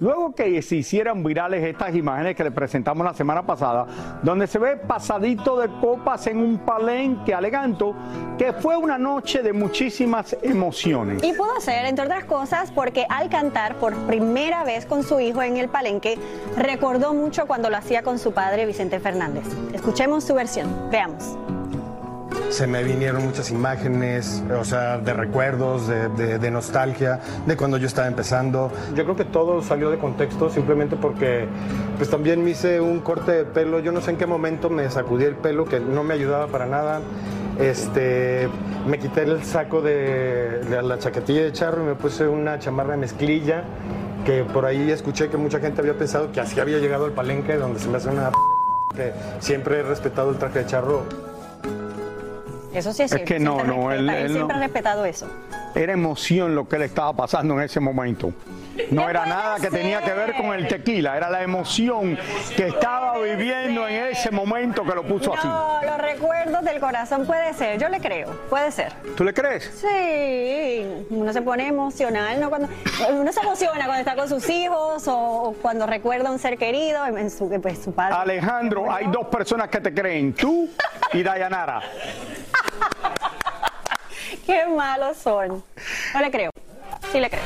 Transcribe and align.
Luego 0.00 0.32
que 0.32 0.62
se 0.62 0.76
hicieran 0.76 1.24
virales 1.24 1.64
estas 1.64 1.94
imágenes 1.94 2.36
que 2.36 2.44
le 2.44 2.52
presentamos 2.52 3.04
la 3.04 3.14
semana 3.14 3.44
pasada, 3.44 3.86
donde 4.22 4.46
se 4.46 4.58
ve 4.58 4.76
pasadito 4.76 5.58
de 5.58 5.68
copas 5.80 6.26
en 6.28 6.38
un 6.38 6.58
palenque, 6.58 7.34
alegando 7.34 7.96
que 8.38 8.52
fue 8.52 8.76
una 8.76 8.96
noche 8.96 9.42
de 9.42 9.52
muchísimas 9.52 10.36
emociones. 10.42 11.22
Y 11.24 11.32
pudo 11.32 11.60
ser, 11.60 11.84
entre 11.86 12.04
otras 12.04 12.24
cosas, 12.24 12.70
porque 12.70 13.06
al 13.08 13.28
cantar 13.28 13.74
por 13.76 13.94
primera 14.06 14.62
vez 14.62 14.86
con 14.86 15.02
su 15.02 15.18
hijo 15.18 15.42
en 15.42 15.56
el 15.56 15.68
palenque, 15.68 16.16
recordó 16.56 17.12
mucho 17.12 17.46
cuando 17.46 17.68
lo 17.68 17.76
hacía 17.76 18.02
con 18.02 18.20
su 18.20 18.32
padre 18.32 18.66
Vicente 18.66 19.00
Fernández. 19.00 19.44
Escuchemos 19.72 20.22
su 20.22 20.34
versión, 20.34 20.68
veamos. 20.92 21.36
Se 22.50 22.66
me 22.66 22.82
vinieron 22.82 23.24
muchas 23.24 23.50
imágenes, 23.50 24.42
o 24.58 24.64
sea, 24.64 24.98
de 24.98 25.12
recuerdos, 25.12 25.86
de, 25.88 26.50
nostalgia, 26.50 27.20
de 27.46 27.56
cuando 27.56 27.76
yo 27.76 27.86
estaba 27.86 28.08
empezando. 28.08 28.72
Yo 28.94 29.04
creo 29.04 29.16
que 29.16 29.24
todo 29.24 29.62
salió 29.62 29.90
de 29.90 29.98
contexto 29.98 30.50
simplemente 30.50 30.96
porque 30.96 31.46
pues 31.96 32.08
también 32.08 32.42
me 32.42 32.50
hice 32.50 32.80
un 32.80 33.00
corte 33.00 33.32
de 33.32 33.44
pelo, 33.44 33.80
yo 33.80 33.92
no 33.92 34.00
sé 34.00 34.12
en 34.12 34.16
qué 34.16 34.26
momento 34.26 34.70
me 34.70 34.88
sacudí 34.90 35.24
el 35.24 35.36
pelo 35.36 35.64
que 35.66 35.80
no 35.80 36.02
me 36.04 36.14
ayudaba 36.14 36.46
para 36.46 36.66
nada. 36.66 37.00
Este, 37.58 38.48
me 38.86 38.98
quité 38.98 39.22
el 39.22 39.42
saco 39.42 39.82
de, 39.82 40.60
la 40.82 40.98
chaquetilla 40.98 41.42
de 41.42 41.52
charro 41.52 41.82
y 41.82 41.86
me 41.86 41.94
puse 41.96 42.26
una 42.26 42.58
chamarra 42.58 42.92
de 42.92 42.98
mezclilla 42.98 43.64
que 44.24 44.44
por 44.44 44.64
ahí 44.64 44.90
escuché 44.90 45.28
que 45.28 45.36
mucha 45.36 45.58
gente 45.58 45.80
había 45.80 45.94
pensado 45.94 46.30
que 46.30 46.40
así 46.40 46.58
había 46.60 46.78
llegado 46.78 47.04
al 47.04 47.12
palenque 47.12 47.56
donde 47.56 47.80
se 47.80 47.88
me 47.88 47.96
hace 47.96 48.10
una 48.10 48.30
que 48.94 49.12
siempre 49.40 49.80
he 49.80 49.82
respetado 49.82 50.30
el 50.30 50.38
traje 50.38 50.60
de 50.60 50.66
charro 50.66 51.04
Eso 52.78 52.92
sí 52.92 53.02
es, 53.02 53.12
Es 53.12 53.16
cierto, 53.18 53.26
que 53.34 53.40
no, 53.40 53.62
no, 53.64 53.92
él- 53.92 54.06
respeta, 54.06 54.20
él 54.26 54.32
siempre 54.32 54.56
no. 54.56 54.62
ha 54.62 54.64
respetado 54.66 55.04
eso. 55.04 55.28
Era 55.74 55.92
emoción 55.92 56.54
lo 56.54 56.66
que 56.68 56.78
le 56.78 56.86
estaba 56.86 57.12
pasando 57.14 57.54
en 57.54 57.60
ese 57.60 57.80
momento. 57.80 58.32
No 58.90 59.04
¿Qué 59.04 59.10
era 59.10 59.26
nada 59.26 59.56
que 59.58 59.70
tenía 59.70 60.00
que 60.02 60.12
ver 60.12 60.34
con 60.36 60.46
el 60.54 60.68
tequila, 60.68 61.16
era 61.16 61.28
la 61.28 61.42
emoción 61.42 62.16
que 62.56 62.68
estaba 62.68 63.18
viviendo 63.18 63.88
en 63.88 64.04
ese 64.06 64.30
momento 64.30 64.84
que 64.84 64.94
lo 64.94 65.02
puso 65.02 65.34
así. 65.34 65.48
No, 65.48 65.80
los 65.82 65.98
recuerdos 65.98 66.62
del 66.64 66.78
corazón 66.78 67.26
puede 67.26 67.52
ser, 67.54 67.80
yo 67.80 67.88
le 67.88 67.98
creo, 68.00 68.30
puede 68.48 68.70
ser. 68.70 68.92
¿Tú 69.16 69.24
le 69.24 69.34
crees? 69.34 69.64
Sí, 69.80 70.86
uno 71.10 71.32
se 71.32 71.42
pone 71.42 71.66
emocional, 71.66 72.40
¿no? 72.40 72.48
Cuando, 72.50 72.68
uno 73.10 73.32
se 73.32 73.40
emociona 73.40 73.84
cuando 73.86 73.96
está 73.98 74.14
con 74.14 74.28
sus 74.28 74.48
hijos 74.48 75.08
o, 75.08 75.16
o 75.18 75.52
cuando 75.54 75.84
recuerda 75.86 76.28
a 76.28 76.32
un 76.32 76.38
ser 76.38 76.56
querido, 76.56 77.04
en 77.04 77.30
su, 77.30 77.48
pues, 77.60 77.82
su 77.82 77.92
padre. 77.92 78.14
Alejandro, 78.14 78.92
hay 78.92 79.06
dos 79.08 79.26
personas 79.26 79.68
que 79.68 79.80
te 79.80 79.92
creen, 79.92 80.32
tú 80.34 80.68
y 81.12 81.22
Dayanara. 81.24 81.82
Qué 84.46 84.66
malos 84.66 85.16
son. 85.16 85.62
No 86.14 86.20
le 86.20 86.30
creo, 86.30 86.50
sí 87.12 87.20
le 87.20 87.28
creo. 87.30 87.42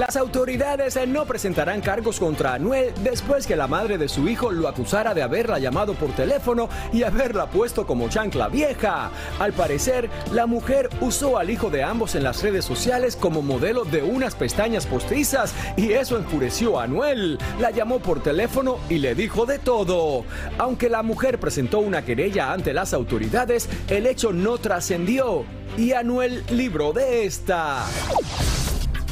Las 0.00 0.16
autoridades 0.16 0.98
no 1.06 1.26
presentarán 1.26 1.82
cargos 1.82 2.18
contra 2.18 2.54
Anuel 2.54 2.90
después 3.04 3.46
que 3.46 3.54
la 3.54 3.66
madre 3.66 3.98
de 3.98 4.08
su 4.08 4.30
hijo 4.30 4.50
lo 4.50 4.66
acusara 4.66 5.12
de 5.12 5.22
haberla 5.22 5.58
llamado 5.58 5.92
por 5.92 6.12
teléfono 6.12 6.70
y 6.90 7.02
haberla 7.02 7.50
puesto 7.50 7.86
como 7.86 8.08
chancla 8.08 8.48
vieja. 8.48 9.10
Al 9.38 9.52
parecer, 9.52 10.08
la 10.32 10.46
mujer 10.46 10.88
usó 11.02 11.36
al 11.36 11.50
hijo 11.50 11.68
de 11.68 11.82
ambos 11.82 12.14
en 12.14 12.22
las 12.22 12.42
redes 12.42 12.64
sociales 12.64 13.14
como 13.14 13.42
modelo 13.42 13.84
de 13.84 14.02
unas 14.02 14.34
pestañas 14.34 14.86
postizas 14.86 15.54
y 15.76 15.92
eso 15.92 16.16
enfureció 16.16 16.80
a 16.80 16.84
Anuel. 16.84 17.38
La 17.58 17.70
llamó 17.70 17.98
por 17.98 18.22
teléfono 18.22 18.78
y 18.88 19.00
le 19.00 19.14
dijo 19.14 19.44
de 19.44 19.58
todo. 19.58 20.24
Aunque 20.56 20.88
la 20.88 21.02
mujer 21.02 21.38
presentó 21.38 21.78
una 21.80 22.06
querella 22.06 22.54
ante 22.54 22.72
las 22.72 22.94
autoridades, 22.94 23.68
el 23.88 24.06
hecho 24.06 24.32
no 24.32 24.56
trascendió 24.56 25.44
y 25.76 25.92
Anuel 25.92 26.42
libró 26.48 26.94
de 26.94 27.26
esta. 27.26 27.84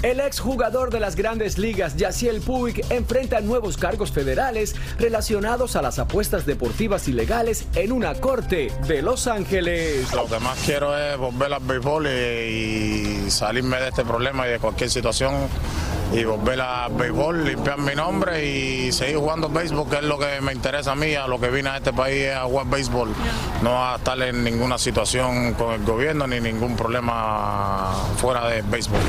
El 0.03 0.21
exjugador 0.21 0.91
de 0.91 1.01
las 1.01 1.17
grandes 1.17 1.59
ligas, 1.59 1.97
Yaciel 1.97 2.41
Puig, 2.41 2.85
enfrenta 2.89 3.41
nuevos 3.41 3.77
cargos 3.77 4.13
federales 4.13 4.77
relacionados 4.97 5.75
a 5.75 5.83
las 5.83 5.99
apuestas 5.99 6.47
deportivas 6.47 7.09
ilegales 7.09 7.67
en 7.75 7.91
una 7.91 8.15
corte 8.15 8.71
de 8.87 9.03
Los 9.03 9.27
Ángeles. 9.27 10.13
Lo 10.15 10.27
que 10.27 10.39
más 10.39 10.57
quiero 10.65 10.97
es 10.97 11.19
volver 11.19 11.53
al 11.53 11.63
béisbol 11.65 12.07
y, 12.07 13.27
y 13.27 13.31
salirme 13.31 13.81
de 13.81 13.89
este 13.89 14.05
problema 14.05 14.47
y 14.47 14.53
de 14.53 14.59
cualquier 14.61 14.89
situación 14.89 15.35
y 16.13 16.25
volver 16.25 16.61
al 16.61 16.93
béisbol, 16.93 17.45
limpiar 17.45 17.79
mi 17.79 17.95
nombre 17.95 18.45
y 18.45 18.93
seguir 18.93 19.17
jugando 19.17 19.49
béisbol, 19.49 19.89
que 19.89 19.97
es 19.97 20.03
lo 20.03 20.19
que 20.19 20.41
me 20.41 20.53
interesa 20.53 20.93
a 20.93 20.95
mí, 20.95 21.15
a 21.15 21.27
lo 21.27 21.39
que 21.39 21.49
vine 21.49 21.69
a 21.69 21.77
este 21.77 21.93
país 21.93 22.25
es 22.25 22.37
a 22.37 22.45
jugar 22.45 22.67
béisbol, 22.67 23.11
no 23.63 23.85
a 23.85 23.97
estar 23.97 24.21
en 24.23 24.43
ninguna 24.43 24.79
situación 24.79 25.55
con 25.55 25.73
el 25.75 25.85
gobierno 25.85 26.27
ni 26.27 26.41
ningún 26.41 26.77
problema 26.77 27.93
fuera 28.17 28.49
de 28.49 28.63
béisbol. 28.63 29.01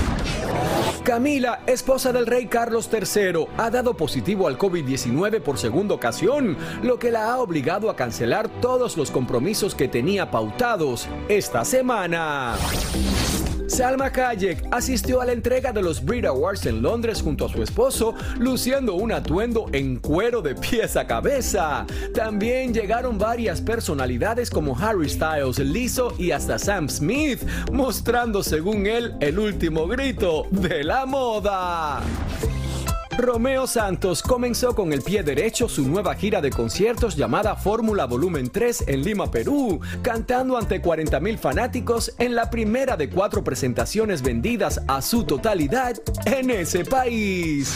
Camila, 1.04 1.62
esposa 1.66 2.12
del 2.12 2.28
rey 2.28 2.48
Carlos 2.48 2.90
III, 2.92 3.48
ha 3.58 3.70
dado 3.70 3.96
positivo 3.96 4.48
al 4.48 4.58
COVID-19 4.58 5.42
por 5.42 5.58
segunda 5.58 5.96
ocasión, 5.96 6.58
lo 6.84 7.00
que 7.00 7.12
la 7.12 7.31
ha 7.31 7.40
obligado 7.40 7.90
a 7.90 7.96
cancelar 7.96 8.50
todos 8.62 8.98
los 8.98 9.10
compromisos 9.10 9.74
que 9.74 9.88
tenía 9.88 10.30
pautados 10.30 11.08
esta 11.30 11.64
semana. 11.66 12.56
Salma 13.69 14.07
Hayek 14.07 14.66
asistió 14.72 15.22
a 15.22 15.25
la 15.25 15.31
entrega 15.31 15.72
de 15.72 15.81
los 15.81 16.03
Brit 16.03 16.25
Awards 16.25 16.66
en 16.66 16.81
Londres 16.81 17.22
junto 17.22 17.46
a 17.46 17.50
su 17.50 17.62
esposo, 17.62 18.16
luciendo 18.40 18.96
un 18.96 19.12
atuendo 19.12 19.68
en 19.72 19.97
cuero 19.97 20.41
de 20.41 20.56
pies 20.56 20.97
a 20.97 21.06
cabeza. 21.06 21.85
También 22.13 22.74
llegaron 22.74 23.18
varias 23.18 23.62
personalidades 23.62 24.50
como 24.50 24.78
Harry 24.78 25.07
Styles, 25.07 25.59
Lizzo 25.59 26.13
y 26.18 26.31
hasta 26.31 26.57
Sam 26.57 26.90
Smith, 26.90 27.41
mostrando 27.72 28.44
según 28.44 28.88
él 28.88 29.16
el 29.19 29.38
último 29.38 29.88
grito 29.88 30.47
de 30.50 30.84
la 30.84 31.06
moda. 31.06 32.01
Romeo 33.22 33.68
Santos 33.68 34.24
comenzó 34.24 34.74
con 34.74 34.94
el 34.94 35.02
pie 35.02 35.24
derecho 35.24 35.68
su 35.68 35.85
nueva 35.85 36.16
gira 36.16 36.40
de 36.40 36.52
conciertos 36.52 37.18
llamada 37.18 37.56
Fórmula 37.56 38.06
Volumen 38.06 38.50
3 38.50 38.85
en 38.88 39.03
Lima, 39.03 39.30
Perú, 39.30 39.81
cantando 40.02 40.57
ante 40.57 40.80
40 40.80 41.19
mil 41.19 41.38
fanáticos 41.38 42.13
en 42.18 42.34
la 42.34 42.50
primera 42.50 42.96
de 42.96 43.09
cuatro 43.09 43.44
presentaciones 43.44 44.22
vendidas 44.22 44.81
a 44.88 45.02
su 45.02 45.25
totalidad 45.25 45.97
en 46.25 46.50
ese 46.50 46.85
país. 46.85 47.75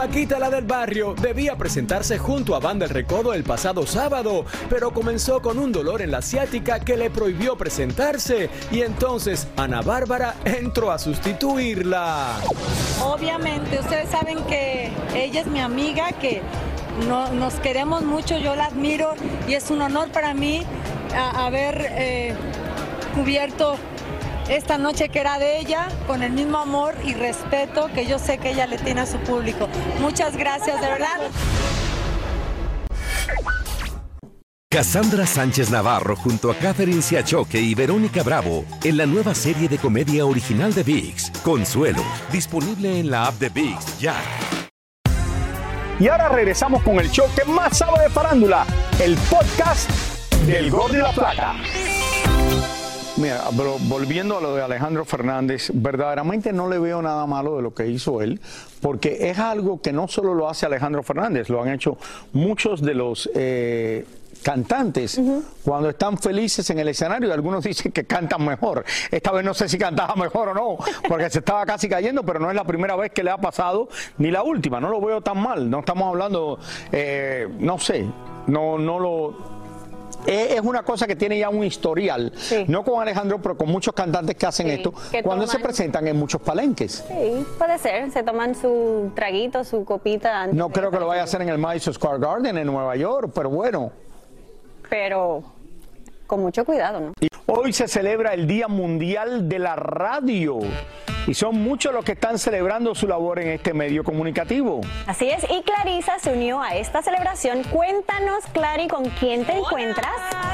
Paquita 0.00 0.38
la 0.38 0.48
del 0.48 0.64
barrio 0.64 1.14
debía 1.14 1.56
presentarse 1.56 2.16
junto 2.16 2.56
a 2.56 2.58
Banda 2.58 2.86
El 2.86 2.90
Recodo 2.90 3.34
el 3.34 3.44
pasado 3.44 3.86
sábado, 3.86 4.46
pero 4.70 4.94
comenzó 4.94 5.42
con 5.42 5.58
un 5.58 5.72
dolor 5.72 6.00
en 6.00 6.10
la 6.10 6.22
ciática 6.22 6.80
que 6.80 6.96
le 6.96 7.10
prohibió 7.10 7.58
presentarse 7.58 8.48
y 8.72 8.80
entonces 8.80 9.46
Ana 9.58 9.82
Bárbara 9.82 10.36
entró 10.46 10.90
a 10.90 10.98
sustituirla. 10.98 12.36
Obviamente, 13.04 13.78
ustedes 13.78 14.08
saben 14.08 14.38
que 14.44 14.90
ella 15.14 15.42
es 15.42 15.46
mi 15.48 15.60
amiga, 15.60 16.12
que 16.12 16.40
no- 17.06 17.30
nos 17.32 17.52
queremos 17.56 18.00
mucho, 18.00 18.38
yo 18.38 18.56
la 18.56 18.64
admiro 18.68 19.12
y 19.46 19.52
es 19.52 19.70
un 19.70 19.82
honor 19.82 20.08
para 20.12 20.32
mí 20.32 20.62
haber 21.14 21.88
eh, 21.90 22.34
cubierto 23.14 23.76
esta 24.50 24.78
noche 24.78 25.08
que 25.08 25.20
era 25.20 25.38
de 25.38 25.60
ella 25.60 25.88
con 26.06 26.22
el 26.22 26.32
mismo 26.32 26.58
amor 26.58 26.94
y 27.04 27.14
respeto 27.14 27.88
que 27.94 28.06
yo 28.06 28.18
sé 28.18 28.38
que 28.38 28.50
ella 28.50 28.66
le 28.66 28.78
tiene 28.78 29.02
a 29.02 29.06
su 29.06 29.18
público. 29.18 29.68
Muchas 30.00 30.36
gracias, 30.36 30.80
de 30.80 30.88
verdad. 30.88 31.30
Cassandra 34.68 35.26
Sánchez 35.26 35.70
Navarro 35.70 36.14
junto 36.16 36.50
a 36.50 36.54
Catherine 36.54 37.02
Siachoque 37.02 37.60
y 37.60 37.74
Verónica 37.74 38.22
Bravo 38.22 38.64
en 38.84 38.96
la 38.96 39.06
nueva 39.06 39.34
serie 39.34 39.68
de 39.68 39.78
comedia 39.78 40.26
original 40.26 40.72
de 40.72 40.84
VIX, 40.84 41.30
Consuelo, 41.42 42.02
disponible 42.30 43.00
en 43.00 43.10
la 43.10 43.26
app 43.26 43.34
de 43.34 43.48
VIX 43.48 43.98
ya. 43.98 44.14
Y 45.98 46.08
ahora 46.08 46.28
regresamos 46.28 46.82
con 46.82 46.98
el 46.98 47.10
show 47.10 47.26
que 47.36 47.44
más 47.44 47.78
sabe 47.78 48.04
de 48.04 48.10
farándula, 48.10 48.64
el 49.00 49.16
podcast 49.28 49.90
del 50.46 50.70
Gol 50.70 50.92
de 50.92 50.98
la 50.98 51.12
Plata. 51.12 51.56
Mira, 53.20 53.42
pero 53.54 53.76
volviendo 53.80 54.38
a 54.38 54.40
lo 54.40 54.54
de 54.54 54.62
Alejandro 54.62 55.04
Fernández, 55.04 55.70
verdaderamente 55.74 56.54
no 56.54 56.70
le 56.70 56.78
veo 56.78 57.02
nada 57.02 57.26
malo 57.26 57.56
de 57.56 57.62
lo 57.62 57.74
que 57.74 57.86
hizo 57.86 58.22
él, 58.22 58.40
porque 58.80 59.28
es 59.28 59.38
algo 59.38 59.82
que 59.82 59.92
no 59.92 60.08
solo 60.08 60.32
lo 60.32 60.48
hace 60.48 60.64
Alejandro 60.64 61.02
Fernández, 61.02 61.50
lo 61.50 61.60
han 61.60 61.68
hecho 61.68 61.98
muchos 62.32 62.80
de 62.80 62.94
los 62.94 63.28
eh, 63.34 64.06
cantantes 64.42 65.20
cuando 65.62 65.90
están 65.90 66.16
felices 66.16 66.70
en 66.70 66.78
el 66.78 66.88
escenario 66.88 67.28
y 67.28 67.32
algunos 67.32 67.62
dicen 67.70 67.92
que 67.92 68.04
cantan 68.04 68.42
mejor. 68.42 68.86
Esta 69.10 69.32
vez 69.32 69.44
no 69.44 69.52
sé 69.52 69.68
si 69.68 69.76
cantaba 69.76 70.14
mejor 70.16 70.48
o 70.48 70.54
no, 70.54 70.78
porque 71.06 71.28
se 71.28 71.40
estaba 71.40 71.66
casi 71.66 71.90
cayendo, 71.90 72.22
pero 72.22 72.40
no 72.40 72.48
es 72.48 72.56
la 72.56 72.64
primera 72.64 72.96
vez 72.96 73.12
que 73.12 73.22
le 73.22 73.30
ha 73.30 73.36
pasado 73.36 73.90
ni 74.16 74.30
la 74.30 74.42
última. 74.42 74.80
No 74.80 74.88
lo 74.88 74.98
veo 74.98 75.20
tan 75.20 75.42
mal. 75.42 75.68
No 75.68 75.80
estamos 75.80 76.08
hablando, 76.08 76.58
eh, 76.90 77.46
no 77.58 77.78
sé, 77.78 78.06
no, 78.46 78.78
no 78.78 78.98
lo 78.98 79.59
es 80.26 80.60
una 80.60 80.82
cosa 80.82 81.06
que 81.06 81.16
tiene 81.16 81.38
ya 81.38 81.48
un 81.48 81.64
historial, 81.64 82.32
no 82.68 82.84
con 82.84 83.00
Alejandro, 83.00 83.40
pero 83.40 83.56
con 83.56 83.68
muchos 83.68 83.94
cantantes 83.94 84.36
que 84.36 84.46
hacen 84.46 84.68
esto, 84.68 84.92
cuando 85.22 85.46
se 85.46 85.58
presentan 85.58 86.06
en 86.08 86.16
muchos 86.16 86.40
palenques. 86.40 87.04
Sí, 87.06 87.46
puede 87.58 87.78
ser, 87.78 88.10
se 88.10 88.22
toman 88.22 88.54
su 88.54 89.10
traguito, 89.14 89.64
su 89.64 89.84
copita. 89.84 90.46
no 90.48 90.68
creo 90.70 90.90
que 90.90 90.98
lo 90.98 91.06
vaya 91.06 91.22
a 91.22 91.24
hacer 91.24 91.42
en 91.42 91.48
el 91.48 91.58
Madison 91.58 91.94
Square 91.94 92.18
Garden 92.18 92.58
en 92.58 92.66
Nueva 92.66 92.96
York, 92.96 93.32
pero 93.34 93.50
bueno. 93.50 93.92
Pero 94.88 95.44
con 96.30 96.42
mucho 96.42 96.64
cuidado, 96.64 97.00
¿no? 97.00 97.12
hoy 97.46 97.72
se 97.72 97.88
celebra 97.88 98.32
el 98.34 98.46
Día 98.46 98.68
Mundial 98.68 99.48
de 99.48 99.58
la 99.58 99.74
Radio 99.74 100.60
y 101.26 101.34
son 101.34 101.56
muchos 101.56 101.92
los 101.92 102.04
que 102.04 102.12
están 102.12 102.38
celebrando 102.38 102.94
su 102.94 103.08
labor 103.08 103.40
en 103.40 103.48
este 103.48 103.74
medio 103.74 104.04
comunicativo. 104.04 104.80
Así 105.08 105.28
es, 105.28 105.44
y 105.50 105.60
Clarisa 105.62 106.20
se 106.20 106.32
unió 106.32 106.62
a 106.62 106.76
esta 106.76 107.02
celebración. 107.02 107.64
Cuéntanos, 107.64 108.44
Clary, 108.52 108.86
con 108.86 109.04
quién 109.18 109.44
te 109.44 109.58
encuentras. 109.58 110.49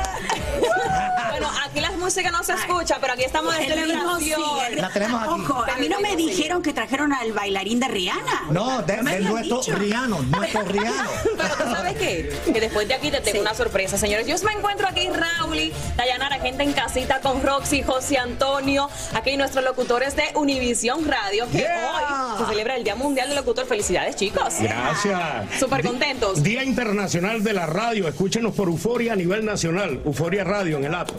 Aquí 1.76 1.80
la 1.82 1.90
música 1.98 2.30
no 2.30 2.42
se 2.42 2.54
escucha, 2.54 2.96
pero 3.00 3.12
aquí 3.12 3.24
estamos 3.24 3.54
en 3.58 3.68
celebración. 3.68 4.40
La 4.76 4.88
tenemos 4.88 5.22
aquí. 5.22 5.30
Ojo, 5.30 5.64
a 5.70 5.76
mí 5.76 5.88
no 5.88 6.00
me 6.00 6.16
dijeron 6.16 6.62
que 6.62 6.72
trajeron 6.72 7.12
al 7.12 7.32
bailarín 7.32 7.80
de 7.80 7.88
Rihanna. 7.88 8.44
No, 8.50 8.82
de, 8.82 8.96
de 8.96 9.20
nuestro 9.20 9.60
Rihanna, 9.76 10.16
nuestro 10.20 10.62
Rihanna. 10.66 11.08
Pero 11.36 11.54
tú 11.56 11.64
sabes 11.70 11.96
qué, 11.96 12.32
que 12.52 12.60
después 12.60 12.88
de 12.88 12.94
aquí 12.94 13.10
te 13.10 13.20
tengo 13.20 13.42
una 13.42 13.54
sorpresa, 13.54 13.98
señores. 13.98 14.26
Yo 14.26 14.36
me 14.46 14.52
encuentro 14.52 14.86
aquí, 14.88 15.08
Raúl, 15.10 15.72
Dayanara, 15.96 16.38
gente 16.38 16.62
en 16.62 16.72
casita 16.72 17.20
con 17.20 17.42
Roxy, 17.42 17.82
José 17.82 18.16
Antonio, 18.18 18.88
aquí 19.14 19.36
nuestros 19.36 19.64
locutores 19.64 20.16
de 20.16 20.24
Univisión 20.34 21.06
Radio, 21.06 21.46
que 21.50 21.66
hoy 21.66 22.38
se 22.38 22.46
celebra 22.46 22.76
el 22.76 22.84
Día 22.84 22.96
Mundial 22.96 23.28
del 23.28 23.36
Locutor. 23.36 23.66
Felicidades, 23.66 24.16
chicos. 24.16 24.54
Gracias. 24.60 25.20
Súper 25.58 25.84
contentos. 25.84 26.42
Día 26.42 26.64
Internacional 26.64 27.42
de 27.42 27.52
la 27.52 27.66
Radio. 27.66 28.08
Escúchenos 28.08 28.54
por 28.54 28.68
Euforia 28.68 29.12
a 29.12 29.16
nivel 29.16 29.44
nacional. 29.44 30.00
Euforia 30.04 30.44
Radio 30.44 30.78
en 30.78 30.84
el 30.84 30.94
app. 30.94 31.10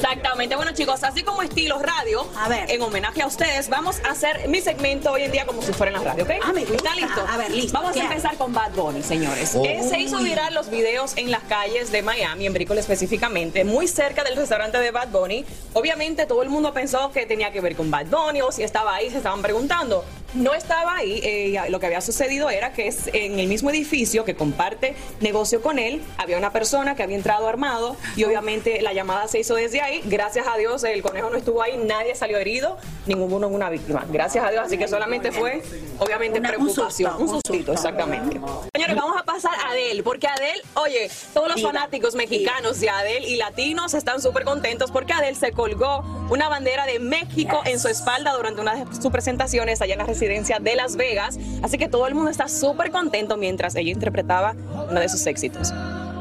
Exactamente. 0.00 0.56
Bueno, 0.56 0.72
chicos, 0.72 1.02
así 1.04 1.22
como 1.22 1.42
estilo 1.42 1.78
radio, 1.78 2.26
a 2.36 2.48
ver. 2.48 2.70
en 2.70 2.80
homenaje 2.80 3.20
a 3.20 3.26
ustedes, 3.26 3.68
vamos 3.68 4.00
a 4.02 4.12
hacer 4.12 4.48
mi 4.48 4.60
segmento 4.60 5.12
hoy 5.12 5.24
en 5.24 5.32
día 5.32 5.44
como 5.44 5.60
si 5.60 5.72
fuera 5.72 5.92
en 5.92 6.02
la 6.02 6.10
radio, 6.10 6.24
¿ok? 6.24 6.30
Ah, 6.42 6.52
¿Está 6.56 6.94
listo? 6.94 7.26
A 7.28 7.36
ver, 7.36 7.50
listo. 7.50 7.72
Vamos 7.72 7.96
a 7.96 8.00
empezar 8.00 8.36
con 8.36 8.52
Bad 8.54 8.72
Bunny, 8.72 9.02
señores. 9.02 9.54
Oh. 9.54 9.62
se 9.62 9.98
hizo 10.00 10.18
viral 10.18 10.54
los 10.54 10.70
videos 10.70 11.16
en 11.16 11.30
las 11.30 11.42
calles 11.42 11.92
de 11.92 12.02
Miami, 12.02 12.46
en 12.46 12.52
Brickell 12.54 12.78
específicamente, 12.78 13.64
muy 13.64 13.88
cerca 13.88 14.24
del 14.24 14.36
restaurante 14.36 14.78
de 14.78 14.90
Bad 14.90 15.08
Bunny. 15.08 15.44
Obviamente 15.74 16.24
todo 16.26 16.42
el 16.42 16.48
mundo 16.48 16.72
pensó 16.72 17.10
que 17.12 17.26
tenía 17.26 17.52
que 17.52 17.60
ver 17.60 17.76
con 17.76 17.90
Bad 17.90 18.06
Bunny 18.06 18.40
o 18.40 18.50
si 18.52 18.62
estaba 18.62 18.94
ahí, 18.94 19.10
se 19.10 19.18
estaban 19.18 19.42
preguntando. 19.42 20.04
No 20.34 20.54
estaba 20.54 20.96
ahí, 20.96 21.20
eh, 21.24 21.60
lo 21.70 21.80
que 21.80 21.86
había 21.86 22.00
sucedido 22.00 22.50
era 22.50 22.72
que 22.72 22.86
es 22.86 23.08
en 23.12 23.40
el 23.40 23.48
mismo 23.48 23.70
edificio 23.70 24.24
que 24.24 24.36
comparte 24.36 24.94
negocio 25.20 25.60
con 25.60 25.78
él, 25.78 26.02
había 26.18 26.38
una 26.38 26.52
persona 26.52 26.94
que 26.94 27.02
había 27.02 27.16
entrado 27.16 27.48
armado 27.48 27.96
y 28.14 28.24
obviamente 28.24 28.80
la 28.80 28.92
llamada 28.92 29.26
se 29.26 29.40
hizo 29.40 29.56
desde 29.56 29.80
ahí. 29.80 30.02
Gracias 30.04 30.46
a 30.46 30.56
Dios 30.56 30.84
el 30.84 31.02
conejo 31.02 31.30
no 31.30 31.36
estuvo 31.36 31.62
ahí, 31.62 31.76
nadie 31.78 32.14
salió 32.14 32.38
herido, 32.38 32.78
ninguno 33.06 33.48
una 33.48 33.70
víctima. 33.70 34.04
Gracias 34.08 34.44
a 34.44 34.50
Dios, 34.50 34.62
así 34.64 34.78
que 34.78 34.86
solamente 34.86 35.32
fue 35.32 35.62
obviamente 35.98 36.40
preocupación, 36.40 37.14
un 37.18 37.28
sustito, 37.28 37.72
exactamente. 37.72 38.40
Señores, 38.74 38.96
vamos 38.96 39.16
a 39.18 39.24
pasar 39.24 39.54
a 39.54 39.70
Adel, 39.70 40.02
porque 40.04 40.28
Adel, 40.28 40.62
oye, 40.74 41.10
todos 41.34 41.48
los 41.48 41.62
fanáticos 41.62 42.14
mexicanos 42.14 42.78
de 42.80 42.88
Adel 42.88 43.24
y 43.24 43.36
latinos 43.36 43.94
están 43.94 44.22
súper 44.22 44.44
contentos 44.44 44.90
porque 44.90 45.12
Adel 45.12 45.36
se 45.36 45.52
colgó 45.52 46.04
una 46.30 46.48
bandera 46.48 46.86
de 46.86 47.00
México 47.00 47.62
en 47.64 47.80
su 47.80 47.88
espalda 47.88 48.32
durante 48.32 48.60
una 48.60 48.76
de 48.76 48.94
sus 48.94 49.10
presentaciones 49.10 49.82
allá 49.82 49.94
en 49.94 49.98
la 49.98 50.06
residencia 50.20 50.58
de 50.60 50.76
Las 50.76 50.96
Vegas. 50.96 51.38
Así 51.62 51.78
que 51.78 51.88
todo 51.88 52.06
el 52.06 52.14
mundo 52.14 52.30
está 52.30 52.48
súper 52.48 52.90
contento 52.90 53.36
mientras 53.36 53.74
ella 53.74 53.90
interpretaba 53.90 54.54
uno 54.90 55.00
de 55.00 55.08
sus 55.08 55.26
éxitos. 55.26 55.72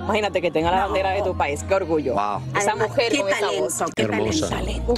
Imagínate 0.06 0.42
que 0.42 0.50
tenga 0.51 0.72
la 0.72 0.86
bandera 0.86 1.12
de 1.12 1.22
tu 1.22 1.38
país, 1.38 1.63
qué 1.68 1.75
orgullo. 1.75 2.16
Esa 2.57 2.75
mujer 2.75 3.12
qué 3.12 3.19
con 3.19 3.30
esa 3.30 3.40
talento, 3.42 3.63
voz. 3.63 3.84
qué 3.96 4.04
Hermosa. 4.04 4.50
talento. 4.50 4.94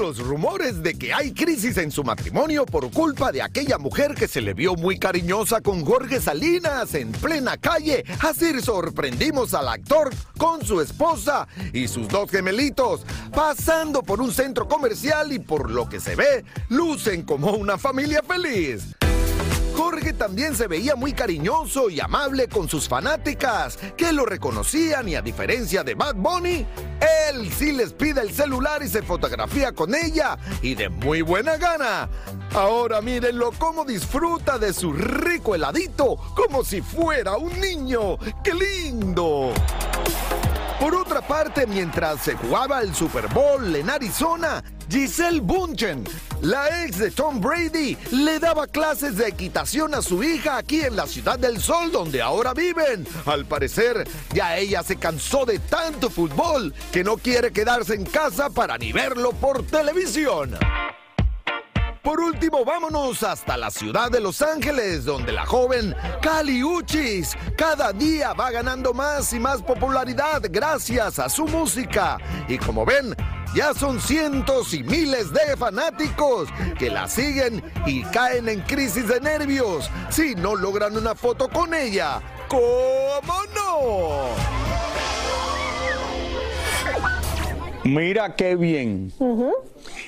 Los 0.00 0.18
rumores 0.18 0.82
de 0.82 0.94
que 0.94 1.12
hay 1.12 1.34
crisis 1.34 1.76
en 1.76 1.90
su 1.90 2.02
matrimonio 2.02 2.64
por 2.64 2.90
culpa 2.90 3.30
de 3.32 3.42
aquella 3.42 3.76
mujer 3.76 4.14
que 4.14 4.28
se 4.28 4.40
le 4.40 4.54
vio 4.54 4.74
muy 4.74 4.98
cariñosa 4.98 5.60
con 5.60 5.84
Jorge 5.84 6.22
Salinas 6.22 6.94
en 6.94 7.12
plena 7.12 7.58
calle. 7.58 8.04
Así 8.20 8.62
sorprendimos 8.62 9.52
al 9.52 9.68
actor 9.68 10.10
con 10.38 10.64
su 10.64 10.80
esposa 10.80 11.46
y 11.74 11.86
sus 11.86 12.08
dos 12.08 12.30
gemelitos, 12.30 13.02
pasando 13.34 14.02
por 14.02 14.22
un 14.22 14.32
centro 14.32 14.66
comercial 14.66 15.32
y 15.32 15.38
por 15.38 15.70
lo 15.70 15.86
que 15.86 16.00
se 16.00 16.16
ve, 16.16 16.46
lucen 16.70 17.22
como 17.22 17.52
una 17.52 17.76
familia 17.76 18.22
feliz. 18.22 18.99
Jorge 20.00 20.14
también 20.14 20.56
se 20.56 20.66
veía 20.66 20.96
muy 20.96 21.12
cariñoso 21.12 21.90
y 21.90 22.00
amable 22.00 22.48
con 22.48 22.70
sus 22.70 22.88
fanáticas, 22.88 23.76
que 23.98 24.14
lo 24.14 24.24
reconocían 24.24 25.06
y 25.10 25.14
a 25.14 25.20
diferencia 25.20 25.84
de 25.84 25.94
Bad 25.94 26.14
Bunny, 26.14 26.66
él 27.28 27.52
sí 27.52 27.72
les 27.72 27.92
pide 27.92 28.22
el 28.22 28.32
celular 28.32 28.82
y 28.82 28.88
se 28.88 29.02
fotografía 29.02 29.72
con 29.72 29.94
ella 29.94 30.38
y 30.62 30.74
de 30.74 30.88
muy 30.88 31.20
buena 31.20 31.58
gana. 31.58 32.08
Ahora 32.54 33.02
mírenlo 33.02 33.52
cómo 33.58 33.84
disfruta 33.84 34.58
de 34.58 34.72
su 34.72 34.94
rico 34.94 35.54
heladito, 35.54 36.16
como 36.34 36.64
si 36.64 36.80
fuera 36.80 37.36
un 37.36 37.60
niño. 37.60 38.16
¡Qué 38.42 38.54
lindo! 38.54 39.52
Por 40.80 40.94
otra 40.94 41.20
parte, 41.20 41.66
mientras 41.66 42.22
se 42.22 42.36
jugaba 42.36 42.80
el 42.80 42.94
Super 42.94 43.28
Bowl 43.28 43.76
en 43.76 43.90
Arizona, 43.90 44.64
Giselle 44.88 45.40
Bunchen, 45.40 46.04
la 46.42 46.84
ex 46.84 46.98
de 46.98 47.10
Tom 47.10 47.40
Brady, 47.40 47.96
le 48.12 48.38
daba 48.38 48.66
clases 48.66 49.16
de 49.16 49.28
equitación 49.28 49.94
a 49.94 50.02
su 50.02 50.22
hija 50.22 50.56
aquí 50.56 50.82
en 50.82 50.96
la 50.96 51.06
Ciudad 51.06 51.38
del 51.38 51.60
Sol, 51.60 51.92
donde 51.92 52.22
ahora 52.22 52.54
viven. 52.54 53.06
Al 53.26 53.44
parecer, 53.44 54.08
ya 54.32 54.56
ella 54.56 54.82
se 54.82 54.96
cansó 54.96 55.44
de 55.44 55.58
tanto 55.58 56.10
fútbol 56.10 56.74
que 56.92 57.04
no 57.04 57.16
quiere 57.16 57.52
quedarse 57.52 57.94
en 57.94 58.04
casa 58.04 58.50
para 58.50 58.78
ni 58.78 58.92
verlo 58.92 59.32
por 59.32 59.66
televisión. 59.66 60.56
Por 62.02 62.18
último, 62.18 62.64
vámonos 62.64 63.22
hasta 63.22 63.58
la 63.58 63.70
ciudad 63.70 64.10
de 64.10 64.20
Los 64.20 64.40
Ángeles, 64.40 65.04
donde 65.04 65.32
la 65.32 65.44
joven 65.44 65.94
Cali 66.22 66.64
Uchis 66.64 67.36
cada 67.58 67.92
día 67.92 68.32
va 68.32 68.50
ganando 68.50 68.94
más 68.94 69.34
y 69.34 69.38
más 69.38 69.60
popularidad 69.60 70.40
gracias 70.50 71.18
a 71.18 71.28
su 71.28 71.46
música. 71.46 72.16
Y 72.48 72.56
como 72.56 72.86
ven, 72.86 73.14
ya 73.54 73.74
son 73.74 74.00
cientos 74.00 74.74
y 74.74 74.82
miles 74.82 75.32
de 75.32 75.56
fanáticos 75.56 76.48
que 76.78 76.90
la 76.90 77.08
siguen 77.08 77.62
y 77.86 78.02
caen 78.04 78.48
en 78.48 78.60
crisis 78.60 79.08
de 79.08 79.20
nervios 79.20 79.90
si 80.08 80.34
no 80.34 80.54
logran 80.54 80.96
una 80.96 81.14
foto 81.14 81.48
con 81.48 81.74
ella. 81.74 82.20
¿Cómo 82.48 83.34
no? 83.54 84.60
Mira 87.84 88.36
qué 88.36 88.56
bien. 88.56 89.12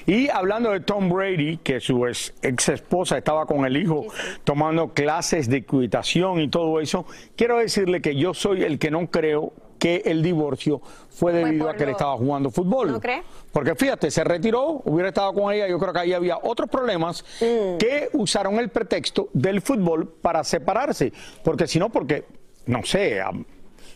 Y 0.06 0.28
hablando 0.28 0.70
de 0.70 0.80
Tom 0.80 1.08
Brady, 1.08 1.56
que 1.58 1.80
su 1.80 2.06
ex, 2.06 2.32
esposa 2.68 3.18
estaba 3.18 3.46
con 3.46 3.64
el 3.64 3.76
hijo 3.76 4.06
tomando 4.44 4.92
clases 4.92 5.48
de 5.48 5.58
equitación 5.58 6.40
y 6.40 6.48
todo 6.48 6.80
eso, 6.80 7.06
quiero 7.36 7.58
decirle 7.58 8.00
que 8.00 8.14
yo 8.14 8.34
soy 8.34 8.62
el 8.62 8.78
que 8.78 8.90
no 8.90 9.10
creo 9.10 9.52
que 9.82 10.00
el 10.04 10.22
divorcio 10.22 10.80
fue 11.10 11.32
debido 11.32 11.68
a 11.68 11.74
que 11.74 11.82
él 11.82 11.88
estaba 11.88 12.16
jugando 12.16 12.52
fútbol. 12.52 12.92
¿No 12.92 13.00
cree? 13.00 13.24
Porque 13.50 13.74
fíjate, 13.74 14.12
se 14.12 14.22
retiró, 14.22 14.80
hubiera 14.84 15.08
estado 15.08 15.32
con 15.34 15.52
ella, 15.52 15.66
yo 15.66 15.76
creo 15.76 15.92
que 15.92 15.98
ahí 15.98 16.12
había 16.12 16.38
otros 16.40 16.70
problemas 16.70 17.24
que 17.40 18.08
usaron 18.12 18.60
el 18.60 18.68
pretexto 18.68 19.28
del 19.32 19.60
fútbol 19.60 20.06
para 20.06 20.44
separarse. 20.44 21.12
Porque 21.42 21.66
si 21.66 21.80
no, 21.80 21.88
porque, 21.88 22.24
no 22.66 22.84
sé, 22.84 23.20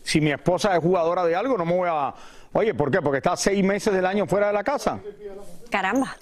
si 0.02 0.20
mi 0.20 0.32
esposa 0.32 0.74
es 0.74 0.82
jugadora 0.82 1.24
de 1.24 1.36
algo, 1.36 1.56
no 1.56 1.64
me 1.64 1.76
voy 1.76 1.88
a... 1.88 2.12
Oye, 2.52 2.74
¿por 2.74 2.90
qué? 2.90 3.00
Porque 3.00 3.18
está 3.18 3.36
seis 3.36 3.62
meses 3.62 3.94
del 3.94 4.06
año 4.06 4.26
fuera 4.26 4.48
de 4.48 4.54
la 4.54 4.64
casa. 4.64 4.98
Caramba. 5.70 6.16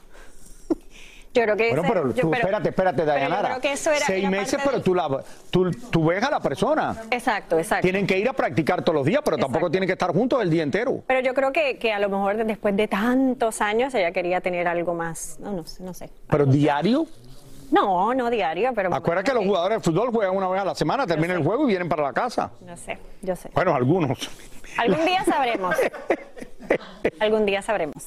Yo 1.34 1.42
creo 1.42 1.56
que 1.56 1.68
Bueno, 1.70 1.82
ese- 1.82 1.92
pero 1.92 2.08
yo- 2.14 2.22
tú, 2.22 2.30
pero- 2.30 2.42
espérate, 2.42 2.68
espérate, 2.68 2.98
yo 3.00 3.06
Dayanara. 3.06 3.48
creo 3.48 3.60
que 3.60 3.72
eso 3.72 3.90
era- 3.90 4.06
Seis 4.06 4.30
meses, 4.30 4.60
pero 4.64 4.80
tú, 4.80 4.94
la, 4.94 5.08
tú, 5.50 5.70
tú 5.90 6.04
ves 6.06 6.22
a 6.22 6.30
la 6.30 6.38
persona. 6.40 6.96
Exacto, 7.10 7.58
exacto. 7.58 7.82
Tienen 7.82 8.06
que 8.06 8.16
ir 8.18 8.28
a 8.28 8.32
practicar 8.32 8.82
todos 8.82 8.94
los 8.94 9.04
días, 9.06 9.20
pero 9.24 9.36
tampoco 9.36 9.68
tienen 9.70 9.88
que 9.88 9.94
estar 9.94 10.12
juntos 10.12 10.40
el 10.40 10.48
día 10.48 10.62
entero. 10.62 11.02
Pero 11.08 11.20
yo 11.20 11.34
creo 11.34 11.52
que, 11.52 11.76
que 11.78 11.92
a 11.92 11.98
lo 11.98 12.08
mejor 12.08 12.36
después 12.44 12.76
de 12.76 12.86
tantos 12.86 13.60
años 13.60 13.92
ella 13.94 14.12
quería 14.12 14.40
tener 14.40 14.68
algo 14.68 14.94
más, 14.94 15.36
no, 15.40 15.52
no 15.52 15.64
sé, 15.64 15.82
no 15.82 15.92
sé. 15.92 16.08
Pero 16.28 16.46
diario, 16.46 17.06
No, 17.70 18.14
no 18.14 18.30
diario, 18.30 18.70
pero... 18.72 18.94
Acuérdate 18.94 19.30
que 19.32 19.34
los 19.36 19.44
jugadores 19.46 19.78
de 19.78 19.82
fútbol 19.82 20.10
juegan 20.12 20.36
una 20.36 20.46
vez 20.48 20.60
a 20.60 20.64
la 20.66 20.74
semana, 20.76 21.06
terminan 21.06 21.38
el 21.38 21.42
juego 21.44 21.64
y 21.64 21.68
vienen 21.68 21.88
para 21.88 22.04
la 22.04 22.12
casa. 22.12 22.52
No 22.64 22.76
sé, 22.76 22.98
yo 23.22 23.34
sé. 23.34 23.50
Bueno, 23.54 23.74
algunos. 23.74 24.30
Algún 24.76 25.04
día 25.04 25.24
sabremos. 25.24 25.74
Algún 27.20 27.46
día 27.46 27.62
sabremos. 27.62 28.06